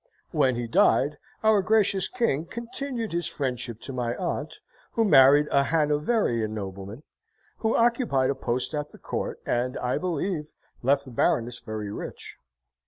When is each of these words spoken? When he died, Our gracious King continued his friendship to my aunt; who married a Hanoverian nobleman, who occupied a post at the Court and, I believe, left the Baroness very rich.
When 0.31 0.55
he 0.55 0.65
died, 0.65 1.19
Our 1.43 1.61
gracious 1.61 2.07
King 2.07 2.47
continued 2.47 3.11
his 3.13 3.27
friendship 3.27 3.79
to 3.81 3.93
my 3.93 4.15
aunt; 4.15 4.55
who 4.93 5.05
married 5.05 5.47
a 5.51 5.65
Hanoverian 5.65 6.55
nobleman, 6.55 7.03
who 7.59 7.75
occupied 7.75 8.31
a 8.31 8.33
post 8.35 8.73
at 8.73 8.89
the 8.89 8.97
Court 8.97 9.39
and, 9.45 9.77
I 9.77 9.99
believe, 9.99 10.53
left 10.81 11.05
the 11.05 11.11
Baroness 11.11 11.59
very 11.59 11.91
rich. 11.91 12.37